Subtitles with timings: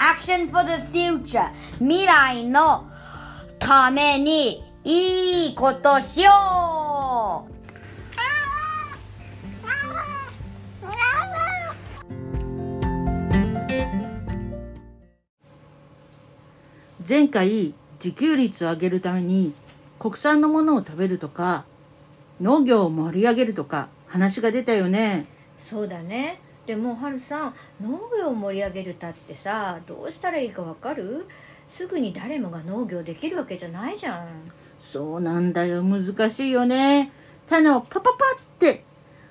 [0.00, 1.50] Action for the future.
[1.78, 2.90] 未来の
[3.58, 7.50] ためにいいことしよう。
[17.06, 19.52] 前回自給率を上げるために
[19.98, 21.64] 国産のものを食べるとか
[22.40, 25.26] 農業を盛り上げるとか話が出たよね。
[25.58, 31.26] そうだねでもはるさん農業を盛り上げるたってさどうしたらいいかわかる？
[31.68, 34.26] すぐに誰もが農業できるわけじゃないじゃん。
[34.80, 35.82] そうなんだよ。
[35.82, 37.12] 難しいよね。
[37.48, 38.84] 種をパパパって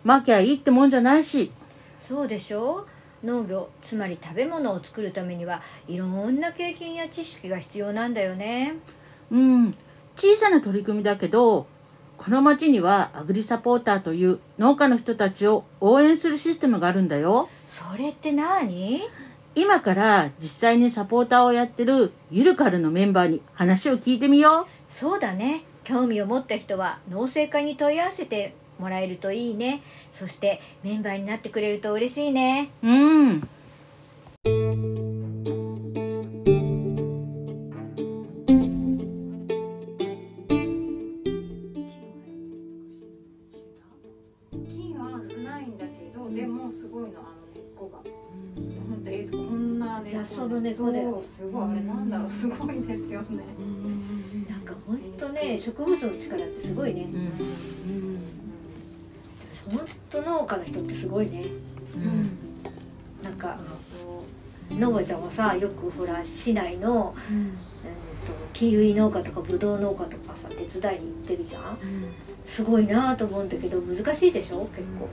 [0.04, 1.52] まきゃいいってもんじゃないし。
[2.02, 2.86] そうでしょ？
[3.24, 8.76] 農業つまり食べ物を作るためにはいろんな経験や知識が必要なんだよね。
[9.32, 9.76] うん。
[10.18, 11.68] 小さな取り組みだけど
[12.20, 17.48] この町にはアグリサポーターという農家の人たちを応援するシステムがあるんだよ。
[17.66, 19.02] それって何？
[19.56, 25.64] 今から実際にサポーターをやってるゆるカルのメンバーに話を聞いてみよそうだね。
[25.86, 29.82] 興味を持った人は農政課に問い合わせてもらえるといいね。
[30.12, 32.70] そしてメンバーになってくれると嬉しいね。
[32.84, 33.50] ううん
[50.50, 53.44] の根っこだよそうすごいあれなんだろうすごいですよね、
[54.50, 57.08] なんかほんとね植物の力ってすごいね。
[59.72, 59.86] ほん。
[60.10, 61.46] と農家の人ってすごいね。
[63.24, 63.60] なんか
[64.72, 67.58] のぼちゃんはさよくほら市内の、うん、と
[68.54, 71.78] キウイ農家とかブドウ農家とかさ手伝いに行ってるじゃん、
[72.48, 74.66] すごいなと思うんだけど難しいでしょ？
[74.76, 75.10] 結構、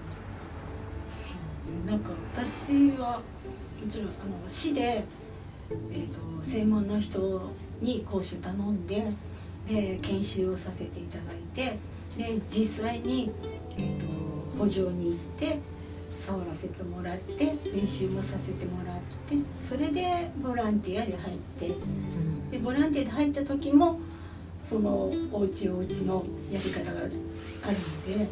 [1.91, 3.21] なんか私は
[3.83, 4.15] もちろんあの
[4.49, 5.05] 市で、
[5.71, 7.51] えー、と専門の人
[7.81, 9.13] に講習頼んで
[9.69, 11.79] で研修をさせていただいて
[12.17, 13.31] で実際に、
[13.77, 15.59] えー、と補助に行って
[16.27, 18.97] 触らせてもらって練習もさせてもらっ
[19.29, 19.37] て
[19.69, 21.75] それでボランティアで入って
[22.51, 24.01] でボランティアで入った時も
[24.61, 28.27] そのおうちおうちのやり方があるので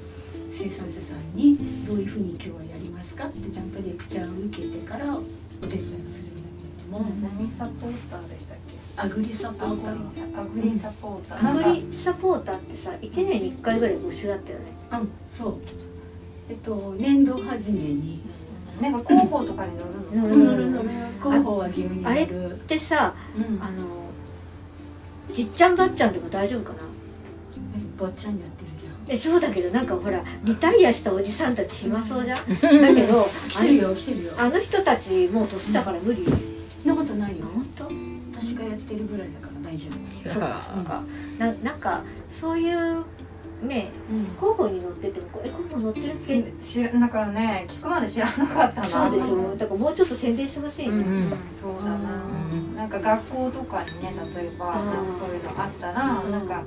[0.50, 1.56] 生産者さんに
[1.86, 5.20] どういうふうに今日はやりますかってちゃんとレクチャーを受けてからお
[5.66, 6.43] 手伝いをするんだけれども
[7.00, 8.74] 何サポーターでしたっけ？
[8.96, 10.40] アグリサポーター。
[10.40, 14.64] アグリサポーター、アグリサポーターってさ1年に1回ぐらい募集あったよね。
[14.92, 15.54] うんそう。
[16.48, 18.20] えっと年度初めに。
[18.80, 20.46] なんか広報とかに載るの？
[20.46, 20.88] 載る載る
[21.22, 22.26] 広報はちなみにあれっ
[22.66, 23.62] てさうん。
[23.62, 24.04] あの
[25.32, 26.78] じっちゃんばっちゃんでも大丈夫かな？
[27.76, 28.92] え坊ちゃんやってるじゃん。
[29.08, 32.38] えそうだけどなんかほらリタイアしたおじさんたち暇そうじゃん？
[32.38, 34.32] だけど 来てるよ来てるよ。
[34.36, 36.24] あの人たちもう年だから無理？
[36.24, 36.38] そんな
[37.14, 37.84] ことないよ本当？
[38.40, 39.90] 私がやってるぐらいだから大丈
[40.24, 40.28] 夫。
[40.28, 40.62] そうか。
[40.74, 41.02] そうか
[41.38, 43.04] ななんかそういう
[43.62, 43.90] ね
[44.38, 48.86] 広報に乗っててもえ広報乗ってるっけ、知らだからね聞くまで知らなかったな。
[48.86, 49.56] そうでしょ。
[49.56, 52.76] だからもうちょっと宣伝してほしいね、うん、そうだな、うん。
[52.76, 56.32] なんか学校とかにね例えばうんなんかそういうのあったら、うん。
[56.32, 56.62] なんか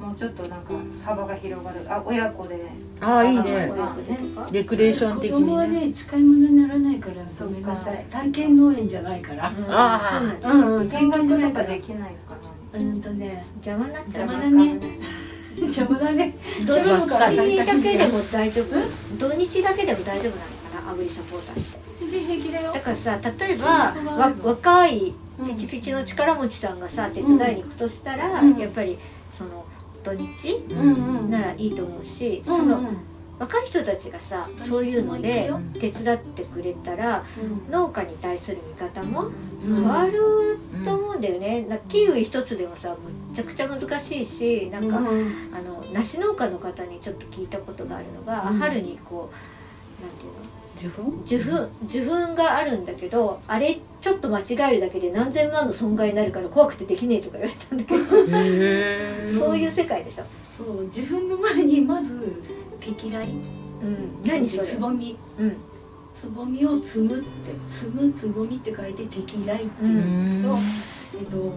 [0.00, 0.72] もうちょっとなんか
[1.04, 1.80] 幅が広がる。
[1.88, 2.56] あ親子で。
[3.00, 3.72] ああいいね。
[4.52, 8.06] レクレーション的子供はにねね使い物にならないからごめんなさい。
[8.10, 9.48] 体験農園じゃないから。
[9.50, 9.64] うん。
[9.68, 12.16] あーそうなんだうんうん見学とかないからできないか
[12.74, 13.44] うんとね。
[13.56, 14.28] 邪魔になっちゃう。
[14.28, 14.98] 邪魔だね。
[15.58, 16.34] 邪魔だね。
[16.64, 19.18] 土日だけでも大丈夫？
[19.18, 20.92] 土日だけでも大丈夫なのかな？
[20.92, 21.78] アグリサポーターって。
[21.98, 23.68] 全然平気だよだからさ例え仕ば
[24.16, 28.56] わ若いうんピチピチの力持ちさんがさ手伝いに行くとしたら、うん。
[28.56, 28.98] やっぱりその
[30.04, 30.58] 土日
[31.28, 32.82] ならいいと思うし、うんその
[33.38, 37.72] 若い人たちがさそういうので土手伝ってくれたらうん。
[37.72, 39.30] 農家に対する見方も
[39.64, 39.74] うん。
[39.76, 42.98] 変わると思うんだよね、なキウイ一つでもさむっ
[43.32, 45.32] ちゃくちゃ難しいしなんか、うん。
[45.54, 48.58] あの梨農家の方にちょっと聞いたことがあるのが、うん。
[48.58, 50.48] 春にこうなんていうの？
[50.78, 51.02] 受粉？
[51.24, 58.00] 受粉受粉があるんだけどあれちょっと間違えるだけで何千万の損害になるから怖くてできねえとか言われたんだけど、
[60.08, 60.24] でしょ、
[60.56, 62.42] そう受粉の前にまず
[62.80, 63.28] 適来
[63.82, 64.66] うん、何それ？
[64.66, 65.16] つぼみ。
[65.38, 65.56] うん。
[66.14, 67.26] つぼみを摘むって
[67.70, 70.58] 摘むつぼみって書いて適来って言うんですけど、
[71.20, 71.52] えっと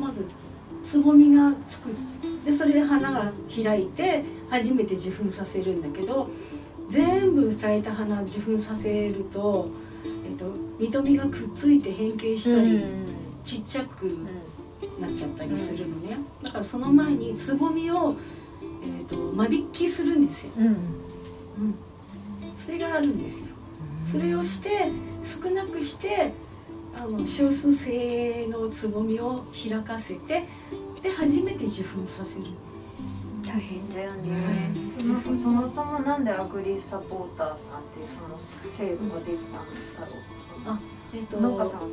[0.00, 0.24] まず
[0.82, 1.90] つぼみがつく。
[2.46, 6.30] でそれで花が開いて初めて受粉させるんだけど
[6.90, 9.68] 全部咲いた花受粉させると、
[10.04, 10.46] えっと、
[10.78, 12.84] 実と実がくっついて変形したり、
[13.42, 14.06] ちっちゃく
[15.00, 18.16] なっちゃったりするのね、だからその前につぼみを、
[18.82, 20.66] えっと間引きするんですよ、うん。
[20.66, 20.72] うん。
[20.72, 20.78] うん、
[22.64, 23.48] それがあるんですよ。
[24.10, 24.92] それをして
[25.22, 26.32] 少なくして
[26.96, 30.46] あの少数性のつぼみを開かせて
[31.02, 32.46] で初めて受粉させる。
[33.46, 37.58] 大変だよね、そもそもそもなんでアグリサポーターさんっ
[37.92, 38.38] ていうその
[38.76, 39.60] 制度ができたんだ
[40.66, 40.78] ろ
[41.14, 41.86] えっとう農家さんは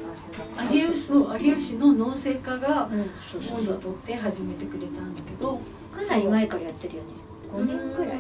[0.58, 2.90] 大変だから有吉の農政家が
[3.56, 5.60] 温度を取って始めてくれたんだけど
[5.96, 7.10] かなり前からやってるよね。
[7.54, 8.18] 5年ぐらい。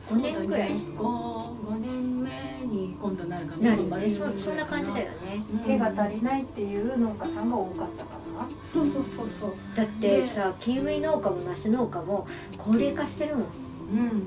[0.00, 0.70] そうだね五年ぐらい。
[0.70, 2.30] 5, 5年目
[2.66, 5.42] に今度なるかななるそそんな感じだよね。
[5.52, 5.58] うん。
[5.60, 9.52] 手が足りないっていう農家さんが多かったからそうそうそうそう。
[9.74, 12.26] だってさキウイ農家も梨農家も
[12.58, 13.44] 高齢化してるもん。
[13.44, 14.22] うん。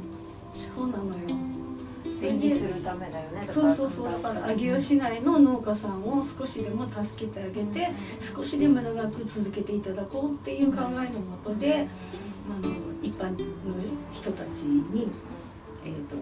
[0.75, 1.13] そうなのよ
[2.21, 7.89] 維持するためだよねそうそうそうだから上尾市内の農家さんを少しでも助けてあげて
[8.21, 11.87] 少しでも長く続けていただこうっていう考えのもとで
[12.49, 13.37] あの一般の
[14.11, 15.09] 人たちに、
[15.85, 16.17] えー、と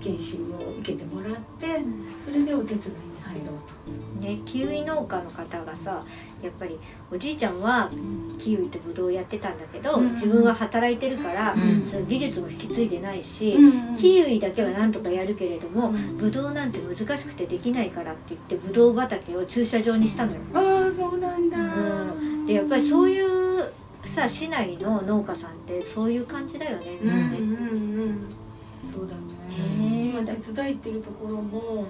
[0.00, 1.82] 研修を受けてもらって
[2.26, 4.24] それでお手伝いに入ろうと。
[4.26, 6.02] ねキウイ農家の方がさ
[6.42, 6.78] やっぱり
[7.10, 7.90] おじいちゃんは
[8.38, 20.38] キウイとブドウやってたんだけど、うん自分は働いてるから、うんその技術も引き継いでないし、うんキウイだけはなんとかやるけれども、うんブドウなんて難しくてできないからって言ってブドウ畑を駐車場にしたのよ。
[20.54, 22.46] ああそうなんだ、うん。
[22.46, 23.72] でやっぱりそういう
[24.04, 26.98] さ市内の農家さんってそういう感じだよね。
[27.02, 28.90] うんうんねうん。
[28.92, 29.88] そうだね。
[29.88, 31.86] ね今手伝いってるところも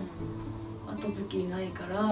[1.06, 2.02] 後付けないから、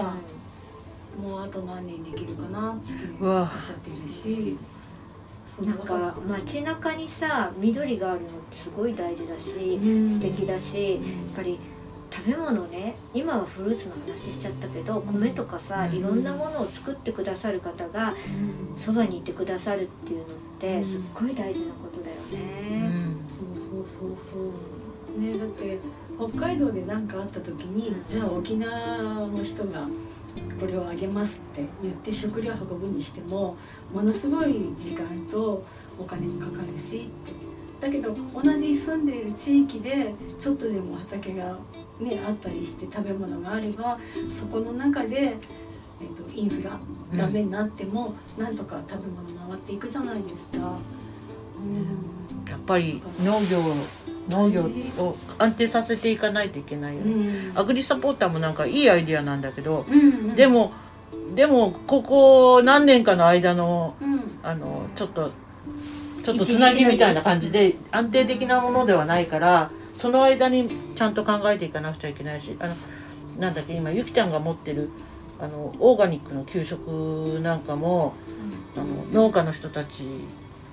[1.21, 2.91] もうあと何年できるかなって
[3.21, 4.57] おっしゃってるし
[5.47, 10.13] そうなんか街中にさ緑があるのってすごい大事だし、うん。
[10.15, 11.01] 素敵だしやっ
[11.35, 11.59] ぱり
[12.11, 15.95] 食べ物ね今はフルーツの話しちゃったけど米とかさうん。
[15.95, 18.15] いろんなものを作ってくださる方が
[18.83, 22.87] そばにいてくださるっていうのってすっごい大事なことだようね。
[22.87, 23.17] ん。
[23.29, 24.35] そうそうそうそ
[25.15, 25.21] う。
[25.21, 25.77] ねだって
[26.17, 29.87] 北海道で何かあった時にじゃあ沖縄の人が
[30.59, 33.57] これをあげますって言って食料運ぶにしても
[33.93, 35.63] ものすごい時間と
[35.99, 37.33] お金もかかるしって
[37.79, 41.57] だけど同じ住んでいる地域でちょっとでも畑が、
[41.99, 43.99] ね、あったりして食べ物があれば
[44.29, 45.35] そこの中で、えっ
[46.15, 46.79] とインフラ
[47.13, 50.57] ダメになっても、なんとか食べ物回っていくじゃないですか。
[50.57, 53.59] うんやっぱり農業
[54.29, 54.63] 農業
[54.97, 60.71] を安定させていかないといけないよね、アグリサポーターもなんかいいアイディアなんだけど、うんでも
[61.35, 64.13] でもここ何年かの間のうん。
[64.43, 65.31] あのちょっと
[66.23, 72.75] ちょっとつなぎみたいな感じで安定的なものではないからその間にちゃんと考えていかなくちゃいけないしあの
[73.39, 74.89] なんだっけ今ゆきちゃんが持ってる
[75.39, 78.13] あのオーガニックの給食なんかも
[78.75, 80.03] あの農家の人たち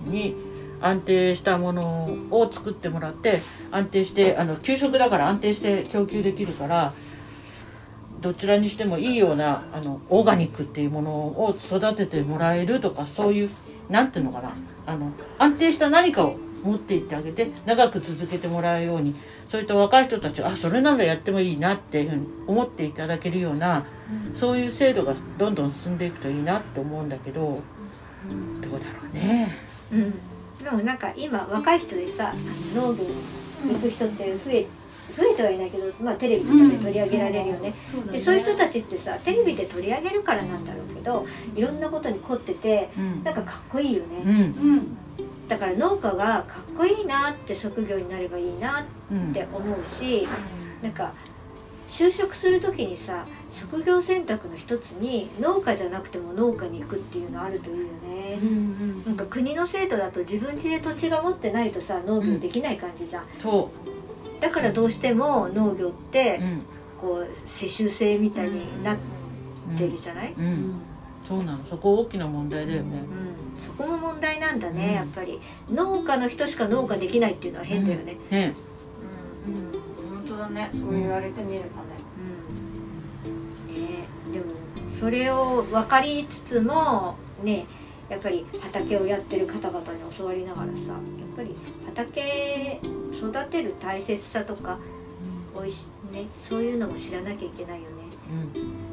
[0.05, 0.37] に
[0.81, 6.93] 安定したものを作ってもらって安定してあの給食だから安定して供給できるから
[8.21, 13.51] どちらにしてもいいようなあのオーガニックっていうものを育ててもらえるとかそういう
[13.89, 14.53] なんていうのかな。
[14.87, 19.15] あの安定した何かを持っていってあげて長く続けてもらうように
[19.47, 23.87] そういった若い人たちがあそれならやってもいいなっていうふうに思っていただけるような
[24.35, 27.61] そういう制度がどんどん進んでいくといいなって思うんだけど
[28.61, 29.57] どうだろうね。
[29.93, 30.15] うん
[30.63, 32.35] でもなんか今若い人でさ
[32.75, 33.05] 農業
[33.65, 34.67] に行く人って増え
[35.17, 38.19] 増えてはいないけど、まあ、テレビとかで取り上げられるよね、そうだね。
[38.19, 41.27] でそういう人たちってさテレビで取り上げるからなんだろうけど
[41.57, 43.25] いろんなことに凝っててうん。
[43.25, 44.31] なんかかっこいいよね、うん。
[44.31, 44.97] うん
[45.49, 50.29] だから農家がかっこいいなって職業になればいいなうんって思うし
[50.81, 51.13] なんか
[51.89, 63.71] 就職する時にさ職業選択の一つに農家じゃなくても農家に行くっていうのあるといいよね、うんなんか国の制度だと自分家で土地が持ってないとさ農業できない感じじゃん、そ
[64.41, 66.63] だからどうしても農業っう、てうん。
[67.01, 68.97] こう世襲制みたいになっ
[69.71, 70.45] うんてるじゃない、うん。
[70.45, 70.75] うん。
[71.27, 71.65] そうなの。
[71.65, 73.05] そこ大きな問題だよね。
[73.57, 74.93] うん、そこも問題なんだね、うん。
[74.95, 75.41] やっぱり。
[75.71, 78.55] 農家の人しか農家できないっていうのは変だよね、ね。
[79.47, 79.55] うん。
[80.19, 80.71] 本当だね。
[80.73, 81.71] そう言われてみればね
[85.01, 87.65] それを分かりつつもね
[88.11, 91.01] やっぱり畑をやってる方々に教わりながらさやっ
[91.35, 92.81] ぱり畑
[93.13, 94.79] 育てる大切さとか
[95.55, 97.97] おいしねそういうのも知らなきゃいけないよね。
[98.55, 98.91] うん。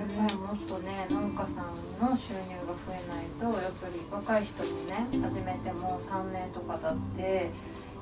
[0.00, 7.50] やっぱりもっとね農家さんの収入が増えないとやっぱり若い人にね始めても3年とか経って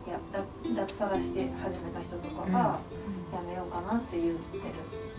[0.07, 0.45] いやだ
[0.87, 2.81] 脱サラして始めた人とかが
[3.33, 4.63] やめようかなって言ってる、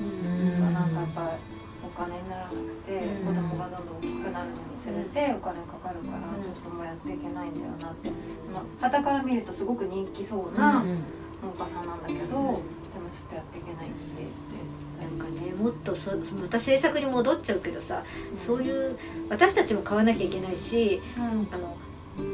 [0.01, 0.51] うん。
[0.51, 1.59] そうなんかやっぱ
[2.00, 2.56] 金にならなく
[2.88, 3.27] て、うん。
[3.27, 8.10] 子供がどんどん大きくなるのにつれてお金かかるからちょっともうやっていけないんだよなって、
[8.53, 11.03] まあ、傍から見るとすごく人気そうなうん
[11.44, 14.89] 農家さんなんだけど、でもちょっとやっていけないって言って。
[15.00, 18.03] なんかねもっとそまた制作に戻っちゃうけどさ、
[18.38, 18.98] そういう
[19.29, 21.48] 私たちも買わなきゃいけないしうん。
[21.53, 21.77] あの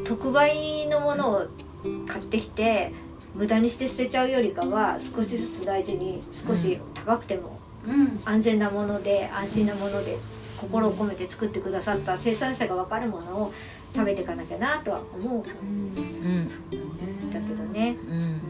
[0.03, 1.45] 特売のものを
[2.07, 2.91] 買ってきて
[3.36, 7.64] 無駄にして捨てちゃうよりかは少しずつ大事に少し高くてもうん
[8.25, 10.18] 安全なもので安心なもので
[10.60, 13.54] 心を込めて作ってくださった生産者が分かるものを
[13.94, 15.39] 食べていかなきゃなとは思うん。
[15.39, 16.46] うん。
[16.46, 17.98] だけどね。
[18.10, 18.42] うん。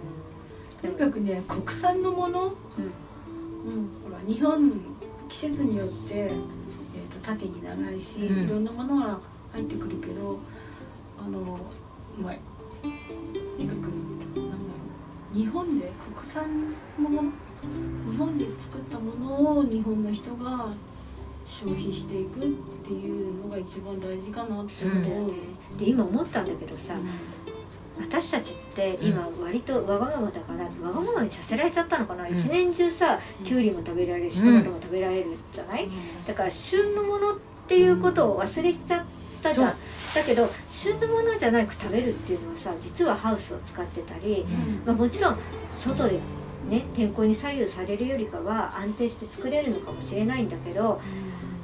[0.82, 2.52] とにかくね国産のもの、うん、
[4.04, 4.72] ほら日本
[5.30, 8.46] 季節によって、えー、と縦に長いし、うん。
[8.46, 9.20] いろんなものは
[9.54, 10.40] 入ってくるけど
[11.18, 11.60] あの
[12.22, 12.34] まあ
[12.84, 12.88] と
[13.62, 13.88] にかくな
[14.32, 14.48] んだろ
[15.34, 17.32] う日本で国産のもの
[18.12, 20.70] 日本で作ったものを日本の人が
[21.46, 22.42] 消費していくっ
[22.84, 25.32] ていうのが一番大事かなって思う。
[25.78, 26.94] で今思ったんだけどさ
[28.00, 32.38] 私たちって今割とわがままだからわがままにさせられちゃったのかな、うん。
[32.38, 35.88] 一年中さきゅうりも食べられるしトマトも食べられるじゃない、
[36.28, 39.06] だから旬のものっていうことを忘れちゃっ
[39.42, 39.76] たじゃん、
[40.14, 44.46] だけど旬のものじゃなく食べるっていうのはさ実はハウスを使ってたり、
[44.86, 45.38] まあ、もちろん
[45.78, 46.20] 外で
[46.70, 51.02] ね天候に左右されるよりかは安定して作れるのかもしれないんだけど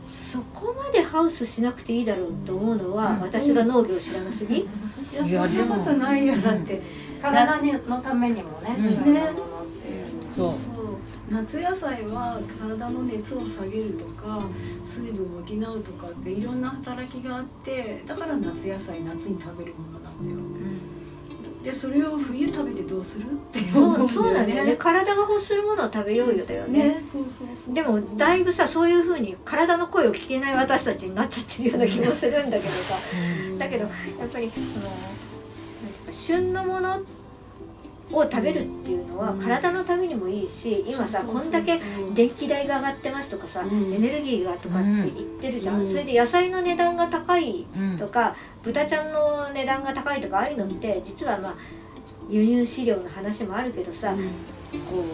[0.09, 3.21] そこまでハウスしなくていいだろうと思うのは、うん。
[3.21, 6.81] 私が農業を知らなすぎ、いやそんなことないよだって、
[7.21, 9.03] 体にのためにもねうん。
[9.03, 10.51] 旬なものっていうそう。
[10.51, 10.81] そう。
[11.31, 14.43] 夏野菜は体の熱を下げるとか
[14.83, 20.40] 水分を補うとかっていろんな働きがあってだから夏野菜夏に食べるものなんだよ
[21.63, 23.25] でそれを冬食べてどうする？
[23.25, 24.75] って思そうそうなんだよね。
[24.77, 27.01] 体が欲するものを食べようよだよね。
[27.69, 32.95] でもだいぶさそういうふうに体の声を聞けない私たちになっちゃってるような気もするんだけどさ。
[33.59, 33.89] だけどや
[34.25, 34.65] っぱりその
[36.11, 37.01] 旬のもの
[38.11, 41.79] を食べるっていうのは体のためにもいいし今さこんだけ
[42.13, 43.93] 電気代が上がってますとかさ、うん。
[43.93, 45.87] エネルギーがとかって言ってるじゃん、うん。
[45.87, 47.97] それで野菜の値段が高いうん。
[47.97, 51.55] とか豚ちゃんの値段が高いとかああいうのって実はまあ
[52.29, 55.05] 輸入飼料の話もあるけどさ、こ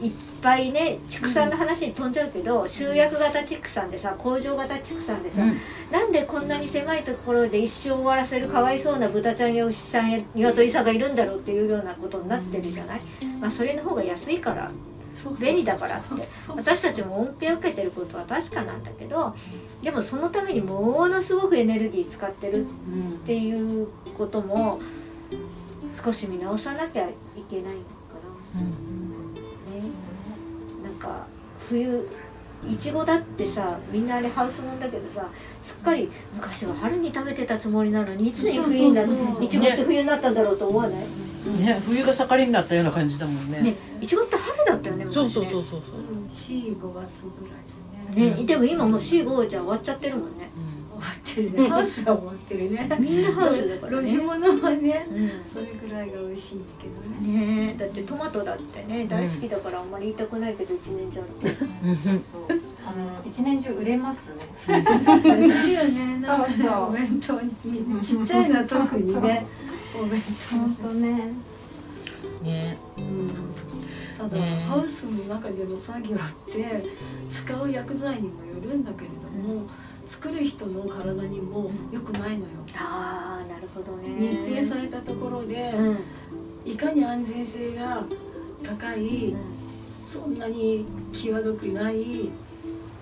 [0.00, 5.56] ういっぱいね畜産の話に飛んじゃうけど集約型畜産でさ工場型畜産でさ、うん。
[5.92, 13.00] なんでこんなに狭いところで一生終わらせるかわいそうな豚ちゃんや牛さんや鶏さんがいるんだろうっていうようなことになってるじゃない、
[13.40, 14.70] まあ、それの方が安いから
[15.38, 16.28] 便利だからって。
[16.48, 19.34] 私たちも恩恵を受けてることは確かなんだけど
[19.82, 22.68] でもそのためにものすごくエネルギー使ってるっ
[23.26, 24.80] ていうことも
[26.04, 27.12] 少し見直さなきゃい
[27.50, 27.82] けないのか
[28.54, 28.60] な。
[28.60, 28.66] ね、
[30.82, 31.26] なんか
[31.68, 32.08] 冬
[32.68, 35.28] いちごだってさみんなあれハウスもんだけどさ
[35.62, 39.44] すっかり昔は春に食べてたつもりなのにいつに冬になそうそうそう。
[39.44, 41.04] いちごって冬になったんだろうと思わない、
[41.50, 43.60] ね冬が盛りになったような感じだもんね。
[43.60, 45.30] ねいちごって春だったよね昔そうね。
[45.30, 45.80] そうそうそうそう。
[46.28, 48.36] 45月ぐらいでね。
[48.36, 50.50] ねでも今もう C5 じゃ終わっちゃってるもんね。
[50.90, 51.68] 終わってるね。
[51.68, 52.96] ハウスは終わってるね。
[53.00, 55.30] みんなハウスだから路地ね、物はねうん。
[55.52, 57.66] それぐらいが美味しいけどね。
[57.66, 61.56] ねえだってトマトだってね大好きだからあんまり言いたくないけど一年中ある。
[61.84, 61.96] うん。
[61.96, 62.14] そう
[62.86, 64.44] あの一年中売れますね。
[64.68, 66.24] いるよね。
[66.24, 66.82] そうそう。
[66.88, 67.50] お弁当に。
[68.02, 69.46] ちっちゃいのは特にね
[69.94, 70.20] お弁
[70.50, 70.88] 本当。
[70.94, 71.32] ね。
[72.42, 72.78] ね
[74.18, 74.64] 当ただ、ね。
[74.68, 76.84] ハウスの中での作業って
[77.30, 79.66] 使う薬剤にもよるんだけれども
[80.06, 82.46] 作る人の体にも良くないのよ。
[82.76, 84.08] ああなるほどね。
[84.18, 85.98] 密閉されたところでうん。
[86.64, 88.04] いかに安全性が
[88.62, 89.34] 高い
[90.08, 92.30] そんなに際どくない、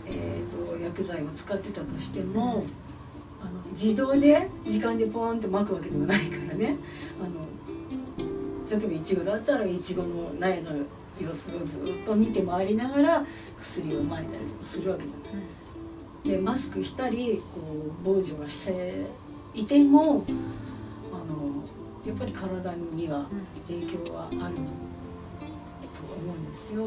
[0.06, 2.64] えー、と薬剤を使ってたとしても
[3.70, 6.76] 自動で時間でポーンって巻くわけでもないからね
[7.20, 7.50] あの
[8.70, 10.70] 例えばイチゴだったらイチゴの苗の
[11.20, 13.24] 様子をずっと見て回りながら
[13.60, 15.44] 薬を撒いたりとかするわけじゃない。
[16.24, 19.06] でマスクしたりこう防除はして
[19.54, 20.24] いても
[21.12, 21.64] あの
[22.06, 23.26] やっぱり体には
[23.66, 24.48] 影響はあると思
[26.34, 26.86] うんですよ。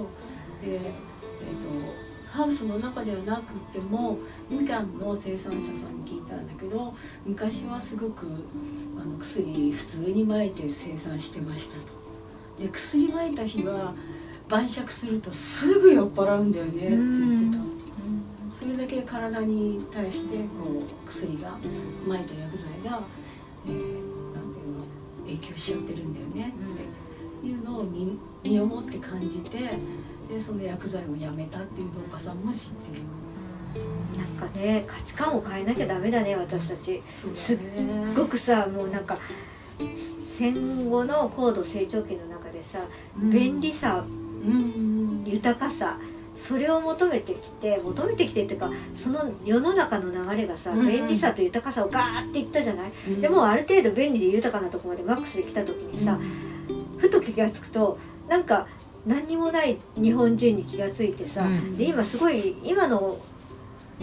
[0.63, 4.17] で、えー、とハウスの中ではなくても
[4.53, 6.93] みかんの生産者さんに聞いたんだけど
[7.25, 8.27] 昔はすごく
[8.99, 11.81] あの薬普通に撒いて生産してましたと。
[12.61, 13.93] で薬撒いた日は
[14.47, 17.63] 晩酌するとすぐ酔っ払うんだよねって言ってた。
[18.57, 20.43] それだけ体に対してこ
[21.05, 21.57] う薬が
[22.07, 23.01] 撒いた薬剤が、
[23.65, 24.85] えーなんていうの
[25.25, 29.57] 影響しちゃってるんだよねっていうのを身身をもって感じて
[30.29, 33.01] でその薬剤をやめたっていう農家さんも知ってる。
[34.17, 37.01] なんかね価値観を変えなきゃダメだね私たち。
[37.35, 37.57] すっ
[38.15, 39.17] ごくさもうなんか
[40.37, 42.79] 戦後の高度成長期の中でさ
[43.17, 44.03] 便利さ
[44.45, 45.23] うん。
[45.25, 45.97] 豊かさ
[46.35, 56.19] それを求めてきて求めてきてっていうかその世の中の流れがさうん便利さと豊かさをガーっていったじゃない、でもある程度便利で豊かなところまでマックスで来た時にさ、
[56.97, 58.67] ふと気が付くとなんか
[59.05, 61.77] 何にもない日本人に気が付いてさ、うん。
[61.77, 63.17] で今すごい今の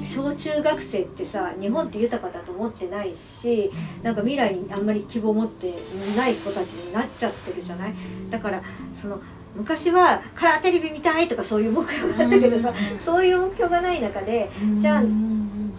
[0.04, 3.70] 小中学生ってさ日本って豊かだと思ってないし
[4.02, 5.74] なんか未来にあんまり希望を持って
[6.16, 7.94] ない子たちになっちゃってるじゃない？
[8.30, 8.62] だから
[9.00, 9.20] その
[9.56, 15.02] 昔はカラーテレビ見たいとかそういう目標があったけどさ、 そういう目標がない中でじゃあ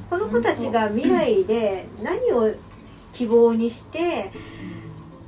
[0.10, 2.51] この子たちが未来で何を
[3.13, 4.32] 希望にして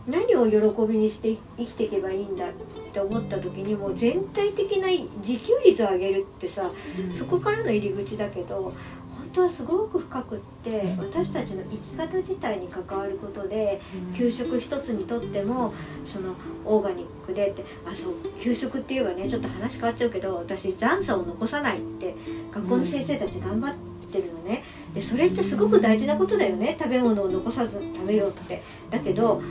[0.08, 2.52] 何を喜びにして生きていけばいいんだっ
[2.94, 4.88] て思った時にもう全体的な
[5.26, 6.70] 自給率を上げるってさ
[7.18, 13.82] そこからの入り口だけど本当はすごく深くって私たちの生き方自体に関わることで
[14.16, 15.74] 給食一つにとっても
[16.06, 22.14] そのオーガニックでってあそう給食って言えばねちょっと話変わっちゃうけど私残差を残さないって
[22.54, 23.74] 学校の先生たち頑張っ
[24.12, 24.64] てるのね。
[24.94, 26.76] でそれってすごく大事なことだよね。
[26.80, 28.62] 食べ物を残さず食べようって。
[28.92, 29.42] だけど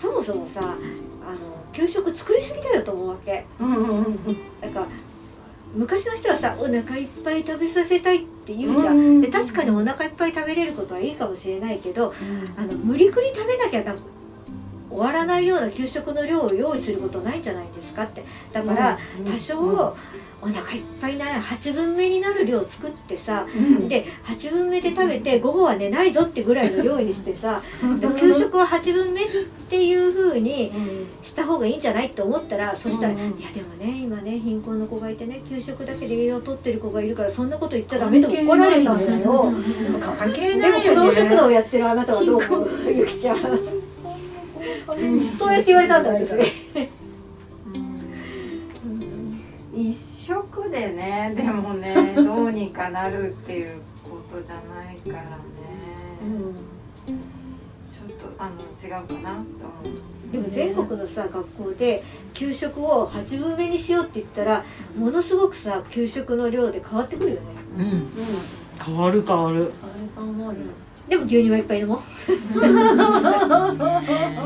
[0.00, 0.76] そもそもさあの
[1.74, 3.44] 給食作りすぎだよと思うわけ。
[3.60, 4.16] うんうんうん
[4.62, 4.86] なんか
[5.74, 12.12] 昔の人はさお腹いっぱい食べさせたいって言うじゃうんんで確かにお腹いっぱい食べれることはいいかもしれないけど
[12.56, 13.84] あの無理くり食べなきゃ
[14.90, 18.24] 終わらないような給食の量を用意することないんじゃないですかって。
[18.52, 19.94] だから多少
[20.42, 23.46] お腹いっぱいなら8分目になる量作ってさ
[23.90, 27.60] で8分目で食べて午後は寝ないぞってぐらいの量にしてさ
[28.00, 29.26] で給食は8分目っ
[29.68, 30.72] ていう風に
[31.22, 33.20] した方がいいんじゃないって思ったらそしたら「いうん。
[33.38, 39.52] やでもね今ね貧困の子がいてね給食だけで栄養を取ってる子がいるからそんなこと言っちゃダメ」と怒られたんだよ。
[40.00, 42.68] 関係でもないよ子供食堂ねをやってるあなたはどう思う？
[42.90, 43.38] ゆきちゃん
[45.38, 46.34] そうやって言われたんだ私。
[49.74, 55.40] 一食でねでもねどうにかなるっていうことじゃないからね、
[57.90, 59.44] ちょっとあの違うかなと思
[59.84, 60.32] う。
[60.32, 64.64] でも全国のさ学校で給食を8分目にしようって言ったら
[64.96, 67.40] ものすごくさ給食の量で変わってくるよね。
[67.78, 68.08] うん。
[68.84, 69.72] 変わる変わる。
[71.08, 72.00] でも牛乳はいっぱい飲もう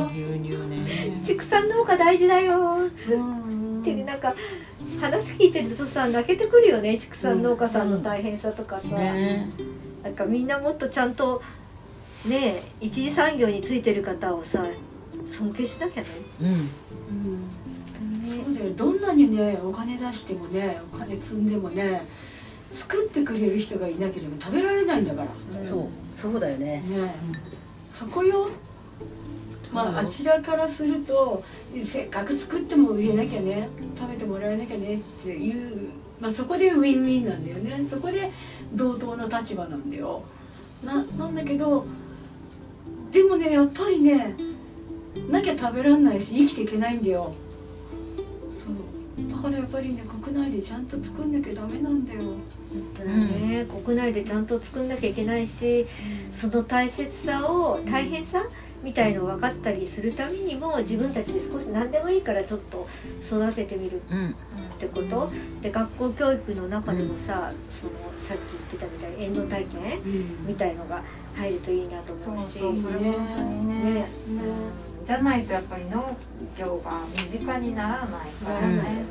[0.09, 1.21] 牛乳ね。
[1.25, 2.79] 畜産農家大事だよ。
[2.87, 4.35] ってなんか
[5.01, 6.97] 話聞いてるとさ泣けてくるよね。
[6.99, 9.49] 畜産農家さんの大変さとかさ、ね。
[10.03, 11.43] なんかみんなもっとちゃんと
[12.27, 14.65] ね一次産業についてる方をさ
[15.27, 16.09] 尊敬しなきゃね。
[16.41, 16.69] うん。
[18.45, 22.07] そうだよどんなにねお金出してもねお金積んでもね
[22.73, 25.61] 作ってくれる人がいなければ食べられないんだから。
[25.61, 25.89] ねそう。
[26.15, 26.83] そうだよね。
[26.87, 26.95] そ
[28.07, 28.49] こよ。
[29.73, 31.43] まああちらからすると
[31.83, 37.85] せっかく作っても売れなきゃね食べてもらえなきゃねっていう、まあ、そこでウィンウィンなんだよね。
[37.89, 38.31] そこで
[38.73, 40.23] 同等の立場なんだよ。
[40.85, 41.87] ななんだけど
[43.11, 44.37] でもねやっぱりね
[45.31, 47.33] なきゃ食べらんないし生きていけないんだよ。
[48.65, 49.31] そう。
[49.31, 52.23] だからやっぱりね国内でちゃんと作んなきゃダメなんだよ
[53.05, 55.87] ね、国内でちゃんと作んなきゃいけないし、
[56.33, 58.45] その大切さを大変さ
[58.83, 62.87] みたいのを分かったりするためにも自分たちで少し何でもいいからちょっと
[63.25, 64.31] 育ててみるうん。
[64.31, 64.33] っ
[64.79, 65.31] てこと。
[65.63, 70.01] で学校教育の中でもさ、そのさっき言ってたみたいに遠慮体験
[70.47, 71.03] みたいのが
[71.35, 72.59] 入るといいなと思うし。
[72.59, 73.95] そうそれ本当にね。
[73.95, 74.09] ね。
[74.29, 75.05] うん。
[75.05, 76.17] じゃないとやっぱり農
[76.59, 79.05] 業が身近にならないからならないよねね、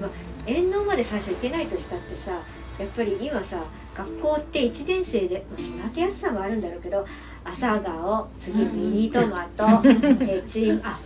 [0.00, 0.10] まあ、
[0.44, 2.42] 遠農まで最初行けないとしたってさ
[2.78, 3.58] やっぱり今さ
[3.96, 7.06] 学校って1年生でまあ育てやすさもあるんだろうけど
[7.44, 10.98] 朝顔次ミニトマト ヘチあ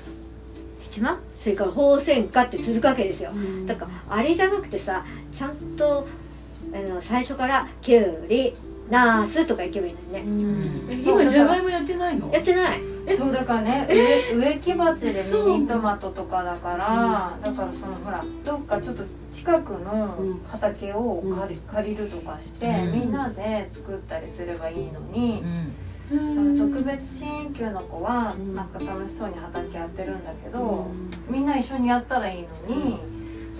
[0.80, 1.18] ヘチマ？
[1.38, 3.30] それからホウセンカって続くわけですよ。
[3.66, 6.06] だからあれじゃなくてさちゃんと
[6.72, 8.54] あの最初からキュウリ
[8.90, 10.84] ナースとか行けばいいのにね。
[10.90, 12.30] え今じゃがいもやってないの？
[12.32, 12.80] やってない。
[13.16, 22.92] そうだからね植植木鉢でミニトマトとかだから、だからそのほらどっかちょっと近くの畑を借り,、借りるとかして、うん。
[22.92, 25.72] みんなで作ったりすればいいのにう、ん。
[26.08, 30.86] その特別支援級の子はなんか楽しそうに畑やってるんだけど、
[31.28, 32.98] みんな一緒にやったらいいのに、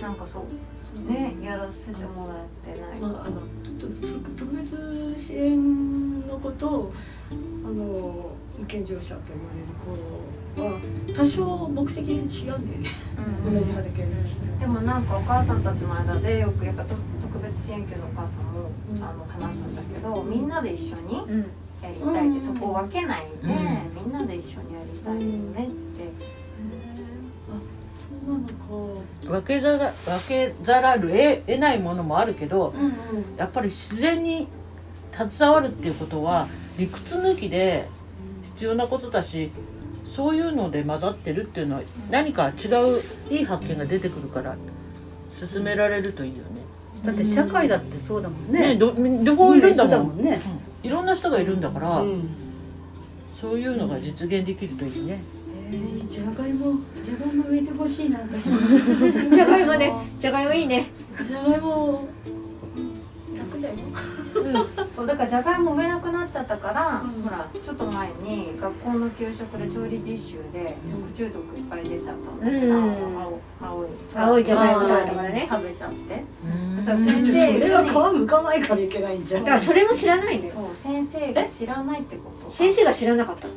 [0.00, 6.92] なんかそうねやらせてもらってないまあ、あのちょっとつ特別支援の子と
[7.30, 8.30] あの
[8.66, 10.78] 健常者と言われる子は
[11.16, 12.90] 多少目的に違うんだよね、
[13.46, 13.54] うん。
[13.54, 19.02] 同じ畑にしてでもなんかお母さんたちの間でよくやっぱ特特別支援級のお母さんも、うん。
[19.02, 21.46] あの話すんだけどみんなで一緒にうん。
[21.80, 22.54] やりたいって、うん。
[22.54, 23.50] そこを分けないで、うん。
[24.04, 26.12] みんなで一緒にやりたいよねって、
[27.96, 29.30] そうのか。
[29.30, 32.92] 分けざら分けざらる得得ないものもあるけどうんうん。
[33.36, 34.48] やっぱり自然に
[35.12, 37.86] 携わるっていうことは理屈抜きで
[38.42, 39.50] 必要なことだし
[40.08, 44.56] そういうので混ざってるっていうのは何か違ういい発見が出てくるから
[45.32, 46.68] 進められるといいよね。
[47.04, 48.74] だって社会だってそうだもんね。
[48.74, 49.90] ねど両方いるんだもん。
[49.90, 50.40] だもんね。
[50.82, 52.28] いろんな人がいるんだから、うん。
[53.40, 55.20] そういうのが実現できるといいね。
[55.70, 58.50] えー、じゃがいもじゃがいも植えてほしいな私。
[59.30, 60.90] じゃがいもねじゃがいもいいね。
[61.22, 62.08] じゃがいも
[63.36, 63.74] 楽だよ
[64.94, 67.22] そうだからじゃがいも植えなくなっちゃったから、うん。
[67.22, 73.20] ほらちょっと前に学校の給食で調理実習で食中毒いっぱい出ちゃったの、うん。
[73.20, 73.88] 青青い。
[74.14, 75.46] 青いじゃがいも食べたからね。
[75.50, 76.24] 食べちゃって。
[76.44, 76.84] うん。
[76.84, 80.54] そう先生それは皮むかないからいけないんじゃんだからそれも知らないんだよ。
[80.54, 82.50] そう先生が知らないってこと。
[82.50, 83.54] 先生が知らなかったの？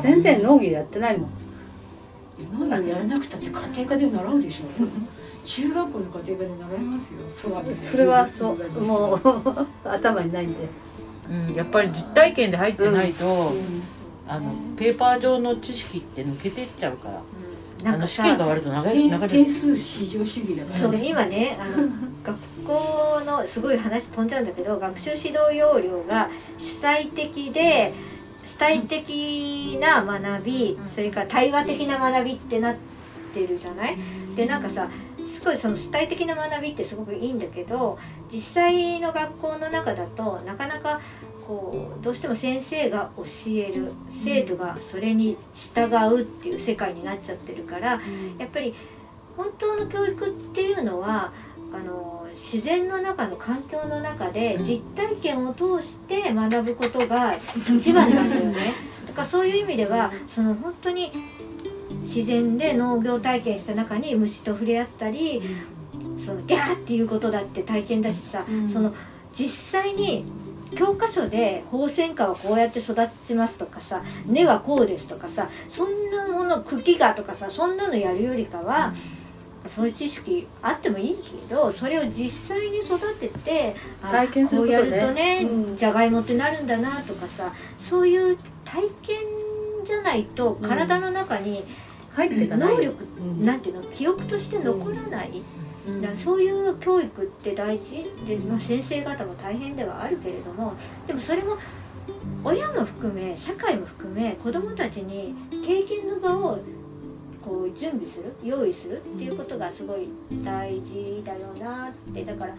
[0.00, 1.30] 先生農業やってないもん。
[2.40, 4.64] 今やらなくたって家庭科で習うでしょ
[5.44, 7.20] 中学校の家庭科で習いますよ。
[7.74, 10.68] それはそうもう 頭にないんで。
[11.30, 13.82] うん、やっぱり実体験で入ってないと、うん。
[14.28, 17.08] あのペーパー上の知識って抜けていっちゃうか
[17.84, 21.88] ら、あの試なんかさ験が終わると流れ点流れ点る数至上主義だかそうらね今ねあの
[22.24, 26.28] 学校のすごい話飛んじゃうんだけど学習指導要領が
[26.58, 27.92] 主体的で
[28.44, 32.76] 主体的な学びそれから対話的な学びってなっ
[33.34, 33.96] てるじゃない？
[34.36, 34.88] でなんかさ
[35.32, 37.98] すごいその主体的な学びってすごくいいんだけど
[38.32, 41.00] 実際の学校の中だとなかなか
[41.46, 48.00] こうどうしても先生が教える生徒がそれに従うっていう世界になっちゃってるから
[48.38, 48.74] やっぱり
[49.36, 51.32] 本当の教育っていうのは
[51.72, 54.64] あの自然の中の環境の中でうん。
[54.64, 57.34] 実体験を通して学ぶことが
[57.68, 58.74] 一番なんだよね。
[59.06, 61.12] だからそういう意味ではその本当に
[62.02, 65.42] 自然で農業体験した中に虫と触れ合ったり
[66.24, 68.68] そのギャーっていうことだって体験だしさ、うん。
[68.68, 68.94] その
[69.34, 70.24] 実際に
[70.74, 78.94] 教科書でホウセンカはこうやって育ちますとかさ根はこうですとかさそんなもの茎がとかさそんなのやるよりかは、
[79.66, 85.76] そういう知識あってもいいけどそれを実際に育ててあ体験するこうやるとね、うん。
[85.76, 89.20] じゃがいもってなるんだなとかさそういう体験
[89.84, 91.64] じゃないと体の中に
[92.14, 92.76] 入っていかない。
[92.76, 93.44] 能力、うん。
[93.44, 93.82] なんていうの？
[93.90, 95.42] 記憶として残らない。
[95.86, 96.00] うん。
[96.02, 100.74] だからそういう教育って大事で、まあ、先生方も大変ではあるけれども
[101.06, 101.56] でもそれも
[102.44, 106.58] 親も含め社会も含め子どもたちに経験の場を
[107.44, 110.08] こう準備する用意するっていうことがすごい
[110.44, 112.24] 大事だよなって。
[112.24, 112.54] だから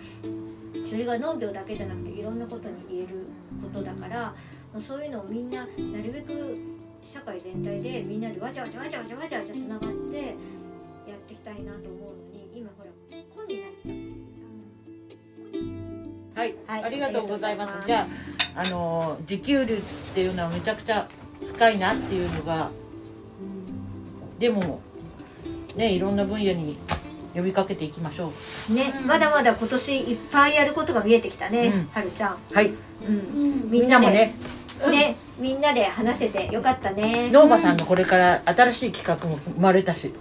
[0.86, 3.28] それが農業だけじゃなくていろんなことに言える
[3.62, 4.34] ことだから
[4.80, 6.58] そういうのをみんななるべく
[7.12, 12.90] 社会全体でみんなでわちゃわちゃわちゃわちゃわちゃわちゃつながってやっていきたいなと思うのに今ほら
[13.36, 13.96] 本になっちゃう。
[16.36, 16.84] はい、はい。
[16.84, 17.86] ありがとうございます。
[17.86, 18.08] じゃ
[18.56, 19.82] ああの自給率っ
[20.14, 21.08] ていうのはめちゃくちゃ
[21.54, 22.72] 深いなっていうのが
[24.40, 24.82] でも
[25.76, 26.78] ねいろんな分野に
[27.36, 28.32] 呼びかけていきましょ
[28.70, 28.74] う。
[28.74, 31.88] ね、まだまだ今年いっぱいやることが見えてきたね、うん。
[31.92, 32.38] はるちゃん。
[32.52, 32.72] はい。
[33.08, 34.34] うん、みんなもね。
[34.90, 37.30] ね、みんなで話せてよかったね。
[37.32, 40.14] 農家さんのこれから新しい企画も生まれたし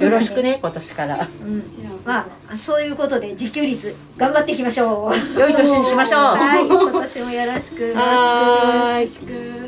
[0.00, 1.62] よろしくね今年からうん、
[2.04, 5.38] まあ、そういうことで自給率頑張っていきましょう。
[5.38, 7.82] 良い年にしましょうはい、今年もよろしく。
[7.82, 8.00] よろ
[9.06, 9.59] しくしましく